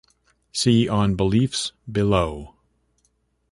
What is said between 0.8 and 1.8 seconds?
on "Beliefs"